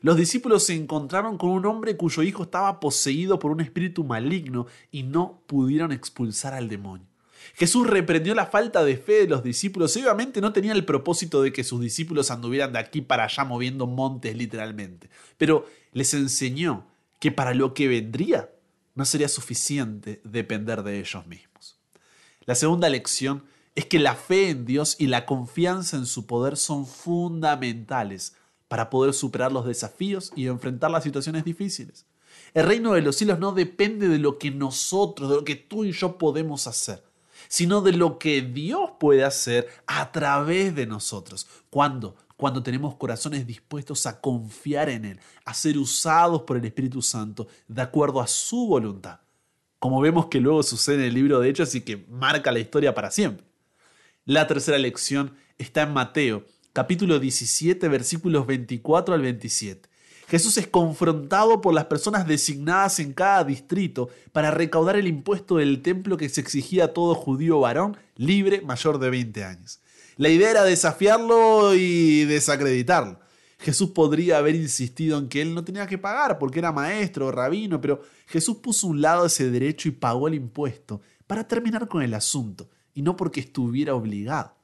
Los 0.00 0.16
discípulos 0.16 0.64
se 0.64 0.74
encontraron 0.74 1.38
con 1.38 1.50
un 1.50 1.64
hombre 1.64 1.96
cuyo 1.96 2.24
hijo 2.24 2.42
estaba 2.42 2.80
poseído 2.80 3.38
por 3.38 3.52
un 3.52 3.60
espíritu 3.60 4.02
maligno 4.02 4.66
y 4.90 5.04
no 5.04 5.44
pudieron 5.46 5.92
expulsar 5.92 6.54
al 6.54 6.68
demonio. 6.68 7.06
Jesús 7.54 7.86
reprendió 7.86 8.34
la 8.34 8.46
falta 8.46 8.84
de 8.84 8.96
fe 8.98 9.12
de 9.20 9.28
los 9.28 9.42
discípulos 9.42 9.96
obviamente 9.96 10.40
no 10.40 10.52
tenía 10.52 10.72
el 10.72 10.84
propósito 10.84 11.42
de 11.42 11.52
que 11.52 11.64
sus 11.64 11.80
discípulos 11.80 12.30
anduvieran 12.30 12.72
de 12.72 12.78
aquí 12.78 13.00
para 13.00 13.24
allá 13.24 13.44
moviendo 13.44 13.86
montes 13.86 14.36
literalmente, 14.36 15.08
pero 15.38 15.66
les 15.92 16.12
enseñó 16.14 16.86
que 17.18 17.32
para 17.32 17.54
lo 17.54 17.72
que 17.72 17.88
vendría 17.88 18.50
no 18.94 19.04
sería 19.04 19.28
suficiente 19.28 20.20
depender 20.24 20.82
de 20.82 21.00
ellos 21.00 21.26
mismos. 21.26 21.78
La 22.44 22.54
segunda 22.54 22.88
lección 22.88 23.44
es 23.74 23.86
que 23.86 23.98
la 23.98 24.14
fe 24.14 24.50
en 24.50 24.66
Dios 24.66 24.96
y 24.98 25.06
la 25.06 25.26
confianza 25.26 25.96
en 25.96 26.06
su 26.06 26.26
poder 26.26 26.56
son 26.56 26.86
fundamentales 26.86 28.34
para 28.68 28.90
poder 28.90 29.14
superar 29.14 29.52
los 29.52 29.66
desafíos 29.66 30.32
y 30.36 30.46
enfrentar 30.46 30.90
las 30.90 31.04
situaciones 31.04 31.44
difíciles. 31.44 32.06
El 32.54 32.66
reino 32.66 32.92
de 32.92 33.02
los 33.02 33.16
cielos 33.16 33.38
no 33.38 33.52
depende 33.52 34.08
de 34.08 34.18
lo 34.18 34.38
que 34.38 34.50
nosotros, 34.50 35.30
de 35.30 35.36
lo 35.36 35.44
que 35.44 35.56
tú 35.56 35.84
y 35.84 35.92
yo 35.92 36.18
podemos 36.18 36.66
hacer 36.66 37.05
sino 37.48 37.80
de 37.80 37.92
lo 37.92 38.18
que 38.18 38.42
Dios 38.42 38.92
puede 38.98 39.24
hacer 39.24 39.68
a 39.86 40.12
través 40.12 40.74
de 40.74 40.86
nosotros. 40.86 41.46
¿Cuándo? 41.70 42.16
Cuando 42.36 42.62
tenemos 42.62 42.96
corazones 42.96 43.46
dispuestos 43.46 44.06
a 44.06 44.20
confiar 44.20 44.88
en 44.90 45.04
Él, 45.04 45.20
a 45.44 45.54
ser 45.54 45.78
usados 45.78 46.42
por 46.42 46.56
el 46.56 46.64
Espíritu 46.64 47.00
Santo 47.00 47.48
de 47.66 47.82
acuerdo 47.82 48.20
a 48.20 48.26
su 48.26 48.66
voluntad. 48.66 49.20
Como 49.78 50.00
vemos 50.00 50.26
que 50.26 50.40
luego 50.40 50.62
sucede 50.62 50.96
en 50.96 51.08
el 51.08 51.14
libro 51.14 51.40
de 51.40 51.48
Hechos 51.48 51.74
y 51.74 51.82
que 51.82 52.04
marca 52.08 52.52
la 52.52 52.58
historia 52.58 52.94
para 52.94 53.10
siempre. 53.10 53.46
La 54.24 54.46
tercera 54.46 54.78
lección 54.78 55.34
está 55.58 55.82
en 55.82 55.92
Mateo, 55.92 56.44
capítulo 56.72 57.18
17, 57.18 57.88
versículos 57.88 58.46
24 58.46 59.14
al 59.14 59.22
27. 59.22 59.88
Jesús 60.28 60.58
es 60.58 60.66
confrontado 60.66 61.60
por 61.60 61.72
las 61.72 61.84
personas 61.84 62.26
designadas 62.26 62.98
en 62.98 63.12
cada 63.12 63.44
distrito 63.44 64.08
para 64.32 64.50
recaudar 64.50 64.96
el 64.96 65.06
impuesto 65.06 65.56
del 65.56 65.82
templo 65.82 66.16
que 66.16 66.28
se 66.28 66.40
exigía 66.40 66.86
a 66.86 66.92
todo 66.92 67.14
judío 67.14 67.60
varón 67.60 67.96
libre 68.16 68.60
mayor 68.60 68.98
de 68.98 69.10
20 69.10 69.44
años. 69.44 69.80
La 70.16 70.28
idea 70.28 70.50
era 70.50 70.64
desafiarlo 70.64 71.74
y 71.74 72.24
desacreditarlo. 72.24 73.20
Jesús 73.58 73.90
podría 73.90 74.38
haber 74.38 74.54
insistido 74.54 75.18
en 75.18 75.28
que 75.28 75.42
él 75.42 75.54
no 75.54 75.64
tenía 75.64 75.86
que 75.86 75.98
pagar 75.98 76.38
porque 76.38 76.58
era 76.58 76.72
maestro 76.72 77.26
o 77.26 77.32
rabino, 77.32 77.80
pero 77.80 78.02
Jesús 78.26 78.56
puso 78.56 78.86
a 78.86 78.90
un 78.90 79.00
lado 79.00 79.26
ese 79.26 79.50
derecho 79.50 79.88
y 79.88 79.92
pagó 79.92 80.28
el 80.28 80.34
impuesto 80.34 81.00
para 81.26 81.46
terminar 81.46 81.88
con 81.88 82.02
el 82.02 82.14
asunto, 82.14 82.68
y 82.94 83.02
no 83.02 83.16
porque 83.16 83.40
estuviera 83.40 83.94
obligado. 83.94 84.54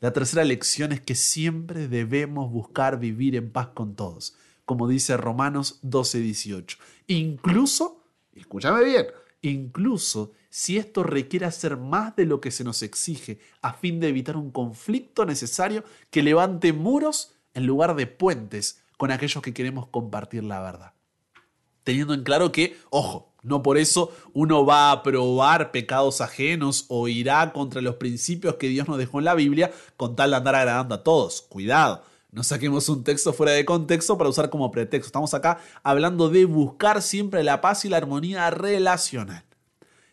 La 0.00 0.12
tercera 0.12 0.44
lección 0.44 0.92
es 0.92 1.00
que 1.00 1.14
siempre 1.14 1.88
debemos 1.88 2.50
buscar 2.50 2.98
vivir 2.98 3.36
en 3.36 3.50
paz 3.50 3.68
con 3.68 3.94
todos, 3.94 4.34
como 4.70 4.86
dice 4.86 5.16
Romanos 5.16 5.80
12:18. 5.82 6.78
Incluso, 7.08 8.04
escúchame 8.32 8.84
bien, 8.84 9.06
incluso 9.42 10.30
si 10.48 10.78
esto 10.78 11.02
requiere 11.02 11.44
hacer 11.44 11.76
más 11.76 12.14
de 12.14 12.24
lo 12.24 12.40
que 12.40 12.52
se 12.52 12.62
nos 12.62 12.84
exige 12.84 13.40
a 13.62 13.72
fin 13.72 13.98
de 13.98 14.06
evitar 14.06 14.36
un 14.36 14.52
conflicto 14.52 15.26
necesario 15.26 15.82
que 16.12 16.22
levante 16.22 16.72
muros 16.72 17.32
en 17.52 17.66
lugar 17.66 17.96
de 17.96 18.06
puentes 18.06 18.84
con 18.96 19.10
aquellos 19.10 19.42
que 19.42 19.52
queremos 19.52 19.88
compartir 19.88 20.44
la 20.44 20.60
verdad. 20.60 20.92
Teniendo 21.82 22.14
en 22.14 22.22
claro 22.22 22.52
que, 22.52 22.78
ojo, 22.90 23.32
no 23.42 23.64
por 23.64 23.76
eso 23.76 24.12
uno 24.34 24.64
va 24.64 24.92
a 24.92 25.02
probar 25.02 25.72
pecados 25.72 26.20
ajenos 26.20 26.84
o 26.86 27.08
irá 27.08 27.52
contra 27.52 27.80
los 27.80 27.96
principios 27.96 28.54
que 28.54 28.68
Dios 28.68 28.86
nos 28.86 28.98
dejó 28.98 29.18
en 29.18 29.24
la 29.24 29.34
Biblia 29.34 29.72
con 29.96 30.14
tal 30.14 30.30
de 30.30 30.36
andar 30.36 30.54
agradando 30.54 30.94
a 30.94 31.02
todos. 31.02 31.42
Cuidado, 31.42 32.04
no 32.32 32.44
saquemos 32.44 32.88
un 32.88 33.02
texto 33.02 33.32
fuera 33.32 33.52
de 33.52 33.64
contexto 33.64 34.16
para 34.16 34.30
usar 34.30 34.50
como 34.50 34.70
pretexto. 34.70 35.06
Estamos 35.06 35.34
acá 35.34 35.58
hablando 35.82 36.28
de 36.28 36.44
buscar 36.44 37.02
siempre 37.02 37.42
la 37.42 37.60
paz 37.60 37.84
y 37.84 37.88
la 37.88 37.96
armonía 37.96 38.48
relacional. 38.50 39.44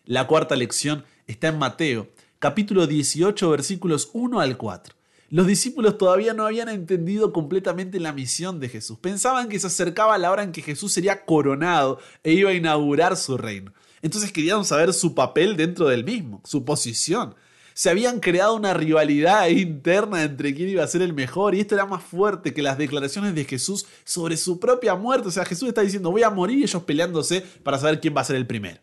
La 0.05 0.25
cuarta 0.25 0.55
lección 0.55 1.05
está 1.27 1.49
en 1.49 1.59
Mateo, 1.59 2.09
capítulo 2.39 2.87
18, 2.87 3.49
versículos 3.51 4.09
1 4.13 4.39
al 4.39 4.57
4. 4.57 4.95
Los 5.29 5.45
discípulos 5.45 5.97
todavía 5.97 6.33
no 6.33 6.45
habían 6.45 6.69
entendido 6.69 7.33
completamente 7.33 7.99
la 7.99 8.13
misión 8.13 8.59
de 8.59 8.69
Jesús. 8.69 8.97
Pensaban 8.97 9.49
que 9.49 9.59
se 9.59 9.67
acercaba 9.67 10.17
la 10.17 10.31
hora 10.31 10.41
en 10.41 10.53
que 10.53 10.61
Jesús 10.61 10.93
sería 10.93 11.25
coronado 11.25 11.99
e 12.23 12.31
iba 12.31 12.49
a 12.49 12.53
inaugurar 12.53 13.17
su 13.17 13.37
reino. 13.37 13.73
Entonces 14.01 14.31
querían 14.31 14.63
saber 14.63 14.93
su 14.93 15.13
papel 15.13 15.57
dentro 15.57 15.87
del 15.87 16.03
mismo, 16.05 16.41
su 16.45 16.63
posición. 16.63 17.35
Se 17.77 17.91
habían 17.91 18.21
creado 18.21 18.55
una 18.55 18.73
rivalidad 18.73 19.47
interna 19.49 20.23
entre 20.23 20.55
quién 20.55 20.67
iba 20.67 20.83
a 20.83 20.87
ser 20.87 21.03
el 21.03 21.13
mejor 21.13 21.53
y 21.53 21.59
esto 21.59 21.75
era 21.75 21.85
más 21.85 22.01
fuerte 22.01 22.51
que 22.51 22.63
las 22.63 22.79
declaraciones 22.79 23.35
de 23.35 23.45
Jesús 23.45 23.85
sobre 24.03 24.35
su 24.35 24.59
propia 24.59 24.95
muerte. 24.95 25.27
O 25.27 25.31
sea, 25.31 25.45
Jesús 25.45 25.67
está 25.67 25.81
diciendo 25.81 26.09
voy 26.09 26.23
a 26.23 26.31
morir 26.31 26.57
y 26.57 26.63
ellos 26.63 26.81
peleándose 26.81 27.41
para 27.41 27.77
saber 27.77 28.01
quién 28.01 28.17
va 28.17 28.21
a 28.21 28.23
ser 28.23 28.35
el 28.35 28.47
primero. 28.47 28.81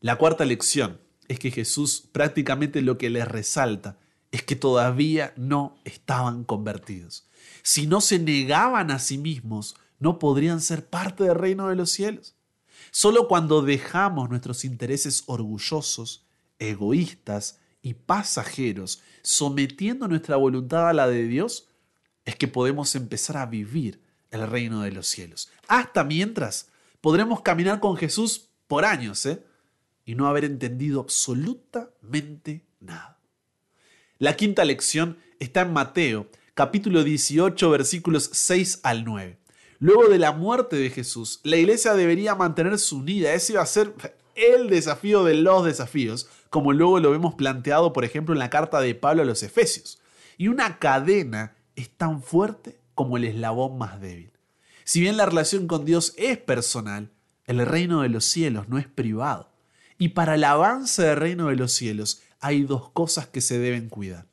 La 0.00 0.16
cuarta 0.16 0.44
lección 0.44 1.00
es 1.26 1.38
que 1.38 1.50
Jesús 1.50 2.06
prácticamente 2.12 2.82
lo 2.82 2.98
que 2.98 3.08
les 3.08 3.26
resalta 3.26 3.96
es 4.30 4.42
que 4.42 4.56
todavía 4.56 5.32
no 5.38 5.78
estaban 5.86 6.44
convertidos. 6.44 7.26
Si 7.62 7.86
no 7.86 8.02
se 8.02 8.18
negaban 8.18 8.90
a 8.90 8.98
sí 8.98 9.16
mismos, 9.16 9.74
no 10.00 10.18
podrían 10.18 10.60
ser 10.60 10.84
parte 10.84 11.24
del 11.24 11.36
reino 11.36 11.68
de 11.68 11.76
los 11.76 11.92
cielos. 11.92 12.34
Solo 12.90 13.26
cuando 13.26 13.62
dejamos 13.62 14.28
nuestros 14.28 14.66
intereses 14.66 15.22
orgullosos, 15.24 16.26
egoístas 16.58 17.58
y 17.86 17.94
pasajeros, 17.94 19.00
sometiendo 19.22 20.08
nuestra 20.08 20.34
voluntad 20.34 20.88
a 20.88 20.92
la 20.92 21.06
de 21.06 21.22
Dios, 21.28 21.68
es 22.24 22.34
que 22.34 22.48
podemos 22.48 22.96
empezar 22.96 23.36
a 23.36 23.46
vivir 23.46 24.00
el 24.32 24.44
reino 24.48 24.82
de 24.82 24.90
los 24.90 25.06
cielos. 25.06 25.52
Hasta 25.68 26.02
mientras 26.02 26.68
podremos 27.00 27.42
caminar 27.42 27.78
con 27.78 27.96
Jesús 27.96 28.48
por 28.66 28.84
años, 28.84 29.24
¿eh? 29.26 29.40
Y 30.04 30.16
no 30.16 30.26
haber 30.26 30.44
entendido 30.44 31.00
absolutamente 31.00 32.66
nada. 32.80 33.20
La 34.18 34.34
quinta 34.34 34.64
lección 34.64 35.18
está 35.38 35.60
en 35.60 35.72
Mateo, 35.72 36.28
capítulo 36.54 37.04
18, 37.04 37.70
versículos 37.70 38.30
6 38.32 38.80
al 38.82 39.04
9. 39.04 39.38
Luego 39.78 40.08
de 40.08 40.18
la 40.18 40.32
muerte 40.32 40.74
de 40.74 40.90
Jesús, 40.90 41.38
la 41.44 41.56
iglesia 41.56 41.94
debería 41.94 42.34
mantenerse 42.34 42.96
unida. 42.96 43.32
Ese 43.32 43.52
iba 43.52 43.62
a 43.62 43.66
ser 43.66 43.94
el 44.36 44.68
desafío 44.68 45.24
de 45.24 45.34
los 45.34 45.64
desafíos, 45.64 46.28
como 46.50 46.72
luego 46.72 47.00
lo 47.00 47.10
vemos 47.10 47.34
planteado, 47.34 47.92
por 47.92 48.04
ejemplo, 48.04 48.34
en 48.34 48.38
la 48.38 48.50
carta 48.50 48.80
de 48.80 48.94
Pablo 48.94 49.22
a 49.22 49.26
los 49.26 49.42
Efesios. 49.42 50.00
Y 50.38 50.48
una 50.48 50.78
cadena 50.78 51.56
es 51.74 51.90
tan 51.90 52.22
fuerte 52.22 52.78
como 52.94 53.16
el 53.16 53.24
eslabón 53.24 53.78
más 53.78 54.00
débil. 54.00 54.32
Si 54.84 55.00
bien 55.00 55.16
la 55.16 55.26
relación 55.26 55.66
con 55.66 55.84
Dios 55.84 56.14
es 56.16 56.38
personal, 56.38 57.10
el 57.46 57.64
reino 57.64 58.02
de 58.02 58.08
los 58.08 58.24
cielos 58.24 58.68
no 58.68 58.78
es 58.78 58.86
privado. 58.86 59.50
Y 59.98 60.10
para 60.10 60.34
el 60.34 60.44
avance 60.44 61.02
del 61.02 61.16
reino 61.16 61.48
de 61.48 61.56
los 61.56 61.72
cielos 61.72 62.22
hay 62.40 62.62
dos 62.62 62.90
cosas 62.90 63.26
que 63.26 63.40
se 63.40 63.58
deben 63.58 63.88
cuidar. 63.88 64.26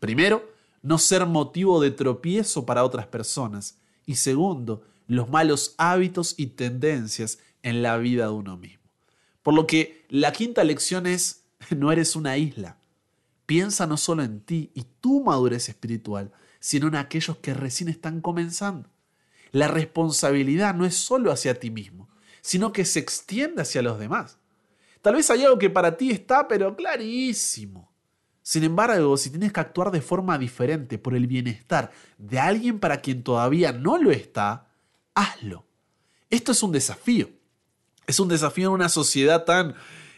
Primero, 0.00 0.50
no 0.82 0.98
ser 0.98 1.24
motivo 1.26 1.80
de 1.80 1.90
tropiezo 1.90 2.66
para 2.66 2.84
otras 2.84 3.06
personas. 3.06 3.78
Y 4.04 4.16
segundo, 4.16 4.82
los 5.06 5.28
malos 5.30 5.74
hábitos 5.78 6.34
y 6.36 6.48
tendencias 6.48 7.38
en 7.62 7.82
la 7.82 7.96
vida 7.96 8.24
de 8.26 8.32
uno 8.32 8.56
mismo. 8.56 8.83
Por 9.44 9.54
lo 9.54 9.66
que 9.68 10.06
la 10.08 10.32
quinta 10.32 10.64
lección 10.64 11.06
es, 11.06 11.44
no 11.76 11.92
eres 11.92 12.16
una 12.16 12.36
isla. 12.36 12.78
Piensa 13.46 13.86
no 13.86 13.98
solo 13.98 14.24
en 14.24 14.40
ti 14.40 14.72
y 14.74 14.84
tu 15.00 15.22
madurez 15.22 15.68
espiritual, 15.68 16.32
sino 16.58 16.88
en 16.88 16.96
aquellos 16.96 17.36
que 17.36 17.52
recién 17.52 17.90
están 17.90 18.22
comenzando. 18.22 18.88
La 19.52 19.68
responsabilidad 19.68 20.74
no 20.74 20.86
es 20.86 20.96
solo 20.96 21.30
hacia 21.30 21.60
ti 21.60 21.70
mismo, 21.70 22.08
sino 22.40 22.72
que 22.72 22.86
se 22.86 22.98
extiende 22.98 23.62
hacia 23.62 23.82
los 23.82 23.98
demás. 23.98 24.38
Tal 25.02 25.14
vez 25.14 25.30
hay 25.30 25.44
algo 25.44 25.58
que 25.58 25.68
para 25.68 25.98
ti 25.98 26.10
está, 26.10 26.48
pero 26.48 26.74
clarísimo. 26.74 27.92
Sin 28.40 28.64
embargo, 28.64 29.16
si 29.18 29.28
tienes 29.28 29.52
que 29.52 29.60
actuar 29.60 29.90
de 29.90 30.00
forma 30.00 30.38
diferente 30.38 30.96
por 30.96 31.14
el 31.14 31.26
bienestar 31.26 31.92
de 32.16 32.38
alguien 32.38 32.78
para 32.80 33.02
quien 33.02 33.22
todavía 33.22 33.72
no 33.72 33.98
lo 33.98 34.10
está, 34.10 34.68
hazlo. 35.14 35.66
Esto 36.30 36.52
es 36.52 36.62
un 36.62 36.72
desafío. 36.72 37.28
Es 38.06 38.20
un 38.20 38.28
desafío 38.28 38.68
en 38.68 38.74
una 38.74 38.88
sociedad 38.88 39.44
tan 39.44 39.74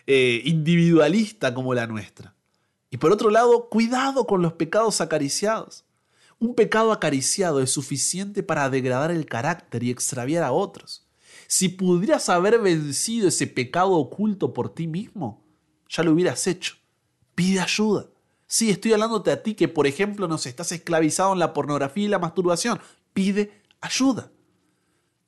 eh, 0.07 0.43
individualista 0.45 1.55
como 1.55 1.75
la 1.75 1.87
nuestra. 1.87 2.35
Y 2.91 2.97
por 2.99 3.13
otro 3.13 3.31
lado, 3.31 3.69
cuidado 3.69 4.27
con 4.27 4.43
los 4.43 4.53
pecados 4.55 5.01
acariciados. 5.01 5.85
Un 6.39 6.55
pecado 6.55 6.93
acariciado 6.93 7.61
es 7.61 7.71
suficiente 7.71 8.43
para 8.43 8.69
degradar 8.69 9.11
el 9.11 9.27
carácter 9.27 9.83
y 9.83 9.91
extraviar 9.91 10.45
a 10.45 10.53
otros. 10.53 11.07
Si 11.47 11.69
pudieras 11.69 12.29
haber 12.29 12.61
vencido 12.61 13.29
ese 13.29 13.47
pecado 13.47 13.93
oculto 13.93 14.53
por 14.53 14.75
ti 14.75 14.87
mismo, 14.87 15.43
ya 15.89 16.03
lo 16.03 16.13
hubieras 16.13 16.47
hecho. 16.47 16.77
Pide 17.35 17.61
ayuda. 17.61 18.07
Sí, 18.47 18.71
estoy 18.71 18.93
hablándote 18.93 19.31
a 19.31 19.43
ti 19.43 19.55
que, 19.55 19.69
por 19.69 19.87
ejemplo, 19.87 20.29
nos 20.29 20.47
estás 20.47 20.73
esclavizado 20.73 21.33
en 21.33 21.39
la 21.39 21.53
pornografía 21.53 22.05
y 22.05 22.09
la 22.09 22.19
masturbación. 22.19 22.81
Pide 23.13 23.63
ayuda. 23.81 24.31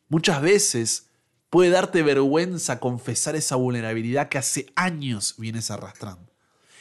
Muchas 0.08 0.40
veces 0.40 1.07
puede 1.50 1.70
darte 1.70 2.02
vergüenza 2.02 2.80
confesar 2.80 3.36
esa 3.36 3.56
vulnerabilidad 3.56 4.28
que 4.28 4.38
hace 4.38 4.66
años 4.76 5.34
vienes 5.38 5.70
arrastrando. 5.70 6.32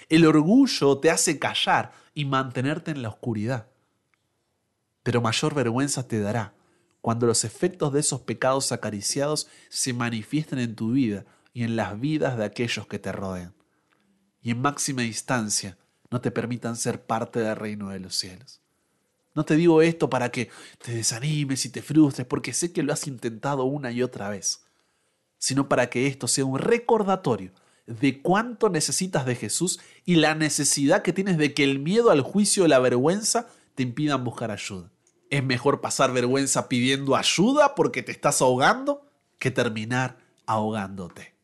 El 0.10 0.26
orgullo 0.26 0.98
te 1.00 1.12
hace 1.12 1.40
callar 1.40 1.92
y 2.14 2.26
mantenerte 2.26 2.92
en 2.92 3.02
la 3.02 3.10
oscuridad. 3.10 3.68
Pero 5.04 5.22
mayor 5.22 5.54
vergüenza 5.54 6.08
te 6.08 6.20
dará 6.20 6.54
cuando 7.02 7.28
los 7.28 7.46
efectos 7.46 7.94
de 7.94 8.02
esos 8.02 8.22
pecados 8.22 8.72
acariciados 8.72 9.48
se 9.70 9.94
manifiesten 9.94 10.60
en 10.60 10.76
tu 10.76 10.92
vida 10.92 11.26
y 11.54 11.64
en 11.64 11.76
las 11.76 12.00
vidas 12.00 12.38
de 12.38 12.46
aquellos 12.46 12.88
que 12.88 13.00
te 13.00 13.12
rodean. 13.12 13.54
Y 14.42 14.52
en 14.52 14.62
máxima 14.62 15.04
instancia, 15.04 15.78
no 16.10 16.22
te 16.22 16.32
permitan 16.32 16.76
ser 16.76 17.06
parte 17.06 17.40
del 17.40 17.56
reino 17.56 17.90
de 17.90 18.00
los 18.00 18.16
cielos. 18.16 18.62
No 19.38 19.46
te 19.46 19.56
digo 19.56 19.84
esto 19.84 20.10
para 20.10 20.32
que 20.32 20.50
te 20.84 20.96
desanimes 20.96 21.64
y 21.64 21.70
te 21.70 21.84
frustres, 21.84 22.26
porque 22.26 22.54
sé 22.54 22.74
que 22.74 22.82
lo 22.82 22.92
has 22.92 23.06
intentado 23.06 23.66
una 23.66 23.92
y 23.92 24.02
otra 24.02 24.30
vez, 24.30 24.66
sino 25.38 25.70
para 25.70 25.92
que 25.92 26.08
esto 26.08 26.28
sea 26.28 26.44
un 26.44 26.58
recordatorio 26.58 27.52
de 27.86 28.20
cuánto 28.24 28.70
necesitas 28.70 29.28
de 29.28 29.36
Jesús 29.36 29.80
y 30.06 30.16
la 30.16 30.34
necesidad 30.34 31.04
que 31.04 31.14
tienes 31.14 31.38
de 31.38 31.54
que 31.54 31.64
el 31.64 31.78
miedo 31.78 32.10
al 32.10 32.22
juicio 32.22 32.64
o 32.64 32.68
la 32.68 32.80
vergüenza 32.80 33.48
te 33.76 33.84
impidan 33.84 34.24
buscar 34.24 34.50
ayuda. 34.50 34.90
Es 35.30 35.44
mejor 35.44 35.82
pasar 35.82 36.12
vergüenza 36.14 36.68
pidiendo 36.68 37.16
ayuda 37.16 37.76
porque 37.76 38.02
te 38.02 38.14
estás 38.14 38.42
ahogando 38.42 39.06
que 39.38 39.52
terminar 39.52 40.18
ahogándote. 40.48 41.36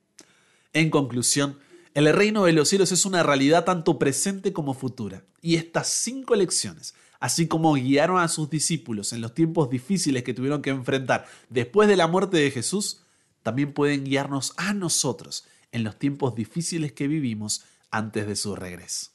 En 0.73 0.89
conclusión, 0.89 1.59
el 1.93 2.11
reino 2.11 2.45
de 2.45 2.53
los 2.53 2.69
cielos 2.69 2.91
es 2.91 3.05
una 3.05 3.21
realidad 3.21 3.65
tanto 3.65 3.99
presente 3.99 4.51
como 4.51 4.73
futura. 4.73 5.23
Y 5.43 5.57
estas 5.57 5.89
cinco 5.89 6.33
lecciones, 6.33 6.95
así 7.23 7.47
como 7.47 7.75
guiaron 7.75 8.19
a 8.19 8.27
sus 8.27 8.49
discípulos 8.49 9.13
en 9.13 9.21
los 9.21 9.33
tiempos 9.33 9.69
difíciles 9.69 10.23
que 10.23 10.33
tuvieron 10.33 10.61
que 10.61 10.71
enfrentar 10.71 11.25
después 11.49 11.87
de 11.87 11.95
la 11.95 12.07
muerte 12.07 12.35
de 12.35 12.51
Jesús, 12.51 12.99
también 13.43 13.71
pueden 13.71 14.03
guiarnos 14.03 14.51
a 14.57 14.73
nosotros 14.73 15.45
en 15.71 15.85
los 15.85 15.97
tiempos 15.97 16.35
difíciles 16.35 16.91
que 16.91 17.07
vivimos 17.07 17.63
antes 17.91 18.27
de 18.27 18.35
su 18.35 18.57
regreso. 18.57 19.11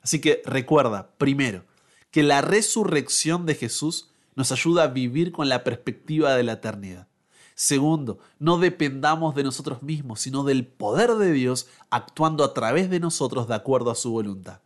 Así 0.00 0.22
que 0.22 0.40
recuerda, 0.46 1.10
primero, 1.18 1.66
que 2.10 2.22
la 2.22 2.40
resurrección 2.40 3.44
de 3.44 3.54
Jesús 3.56 4.08
nos 4.36 4.52
ayuda 4.52 4.84
a 4.84 4.88
vivir 4.88 5.30
con 5.30 5.50
la 5.50 5.62
perspectiva 5.62 6.34
de 6.34 6.44
la 6.44 6.52
eternidad. 6.52 7.08
Segundo, 7.54 8.20
no 8.38 8.56
dependamos 8.56 9.34
de 9.34 9.44
nosotros 9.44 9.82
mismos, 9.82 10.22
sino 10.22 10.44
del 10.44 10.66
poder 10.66 11.16
de 11.16 11.30
Dios 11.30 11.66
actuando 11.90 12.42
a 12.42 12.54
través 12.54 12.88
de 12.88 13.00
nosotros 13.00 13.48
de 13.48 13.54
acuerdo 13.54 13.90
a 13.90 13.96
su 13.96 14.12
voluntad. 14.12 14.62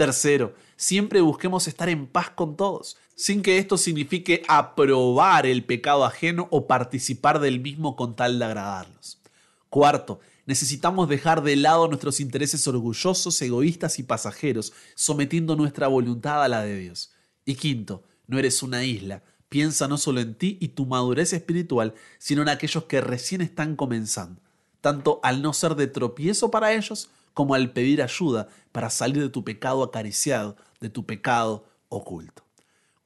Tercero, 0.00 0.54
siempre 0.76 1.20
busquemos 1.20 1.68
estar 1.68 1.90
en 1.90 2.06
paz 2.06 2.30
con 2.30 2.56
todos, 2.56 2.96
sin 3.14 3.42
que 3.42 3.58
esto 3.58 3.76
signifique 3.76 4.42
aprobar 4.48 5.44
el 5.44 5.62
pecado 5.62 6.06
ajeno 6.06 6.48
o 6.50 6.66
participar 6.66 7.38
del 7.38 7.60
mismo 7.60 7.96
con 7.96 8.16
tal 8.16 8.38
de 8.38 8.46
agradarlos. 8.46 9.20
Cuarto, 9.68 10.20
necesitamos 10.46 11.06
dejar 11.06 11.42
de 11.42 11.54
lado 11.56 11.86
nuestros 11.86 12.18
intereses 12.18 12.66
orgullosos, 12.66 13.42
egoístas 13.42 13.98
y 13.98 14.02
pasajeros, 14.02 14.72
sometiendo 14.94 15.54
nuestra 15.54 15.86
voluntad 15.86 16.42
a 16.42 16.48
la 16.48 16.62
de 16.62 16.78
Dios. 16.78 17.12
Y 17.44 17.56
quinto, 17.56 18.02
no 18.26 18.38
eres 18.38 18.62
una 18.62 18.82
isla, 18.82 19.22
Piensa 19.50 19.86
no 19.86 19.98
solo 19.98 20.22
en 20.22 20.34
ti 20.34 20.56
y 20.62 20.68
tu 20.68 20.86
madurez 20.86 21.34
espiritual, 21.34 21.92
sino 22.18 22.40
en 22.40 22.48
aquellos 22.48 22.84
que 22.84 23.02
recién 23.02 23.42
están 23.42 23.76
comenzando, 23.76 24.40
tanto 24.80 25.20
al 25.22 25.42
no 25.42 25.52
ser 25.52 25.74
de 25.74 25.88
tropiezo 25.88 26.50
para 26.50 26.72
ellos, 26.72 27.10
como 27.40 27.54
al 27.54 27.72
pedir 27.72 28.02
ayuda 28.02 28.48
para 28.70 28.90
salir 28.90 29.22
de 29.22 29.30
tu 29.30 29.42
pecado 29.42 29.82
acariciado, 29.82 30.56
de 30.78 30.90
tu 30.90 31.06
pecado 31.06 31.64
oculto. 31.88 32.42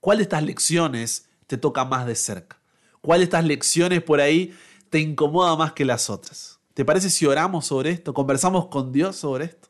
¿Cuál 0.00 0.18
de 0.18 0.24
estas 0.24 0.42
lecciones 0.42 1.28
te 1.46 1.56
toca 1.56 1.84
más 1.84 2.04
de 2.04 2.16
cerca? 2.16 2.58
¿Cuál 3.00 3.20
de 3.20 3.24
estas 3.26 3.44
lecciones 3.44 4.02
por 4.02 4.20
ahí 4.20 4.52
te 4.90 4.98
incomoda 4.98 5.54
más 5.54 5.72
que 5.72 5.84
las 5.84 6.10
otras? 6.10 6.58
¿Te 6.74 6.84
parece 6.84 7.10
si 7.10 7.26
oramos 7.26 7.66
sobre 7.66 7.90
esto? 7.90 8.12
¿Conversamos 8.12 8.66
con 8.66 8.90
Dios 8.90 9.14
sobre 9.14 9.44
esto? 9.44 9.68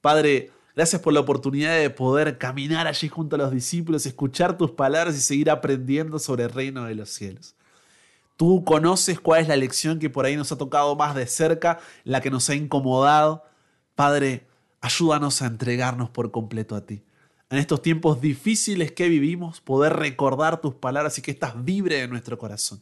Padre, 0.00 0.52
Gracias 0.76 1.02
por 1.02 1.12
la 1.12 1.20
oportunidad 1.20 1.76
de 1.76 1.90
poder 1.90 2.38
caminar 2.38 2.86
allí 2.86 3.06
junto 3.08 3.36
a 3.36 3.38
los 3.38 3.50
discípulos, 3.50 4.06
escuchar 4.06 4.56
tus 4.56 4.70
palabras 4.70 5.14
y 5.16 5.20
seguir 5.20 5.50
aprendiendo 5.50 6.18
sobre 6.18 6.44
el 6.44 6.50
reino 6.50 6.84
de 6.84 6.94
los 6.94 7.10
cielos. 7.10 7.56
Tú 8.38 8.64
conoces 8.64 9.20
cuál 9.20 9.42
es 9.42 9.48
la 9.48 9.56
lección 9.56 9.98
que 9.98 10.08
por 10.08 10.24
ahí 10.24 10.34
nos 10.34 10.50
ha 10.50 10.56
tocado 10.56 10.96
más 10.96 11.14
de 11.14 11.26
cerca, 11.26 11.78
la 12.04 12.22
que 12.22 12.30
nos 12.30 12.48
ha 12.48 12.54
incomodado. 12.54 13.44
Padre, 13.94 14.46
ayúdanos 14.80 15.42
a 15.42 15.46
entregarnos 15.46 16.10
por 16.10 16.30
completo 16.30 16.74
a 16.74 16.86
ti. 16.86 17.02
En 17.50 17.58
estos 17.58 17.82
tiempos 17.82 18.20
difíciles 18.20 18.92
que 18.92 19.08
vivimos, 19.08 19.60
poder 19.60 19.94
recordar 19.94 20.60
tus 20.60 20.74
palabras 20.74 21.18
y 21.18 21.22
que 21.22 21.30
estás 21.30 21.62
vibre 21.64 22.02
en 22.02 22.10
nuestro 22.10 22.38
corazón. 22.38 22.80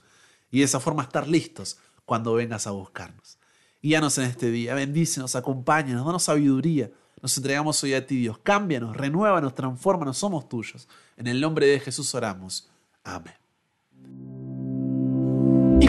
Y 0.51 0.61
de 0.61 0.65
esa 0.65 0.81
forma 0.81 1.03
estar 1.03 1.29
listos 1.29 1.79
cuando 2.05 2.35
vengas 2.35 2.67
a 2.67 2.71
buscarnos. 2.71 3.39
Guíanos 3.83 4.19
en 4.19 4.25
este 4.25 4.51
día, 4.51 4.75
bendícenos, 4.75 5.35
acompáñanos, 5.37 6.05
danos 6.05 6.23
sabiduría 6.23 6.91
nos 7.23 7.37
entregamos 7.37 7.83
hoy 7.85 7.95
a 7.95 8.07
ti, 8.07 8.17
Dios. 8.17 8.39
Cámbianos, 8.39 8.97
renuévanos, 8.97 9.55
transfórmanos, 9.55 10.17
somos 10.17 10.49
tuyos. 10.49 10.89
En 11.17 11.27
el 11.27 11.41
nombre 11.41 11.67
de 11.67 11.81
Jesús 11.81 12.15
oramos. 12.15 12.71
Amén. 13.05 13.35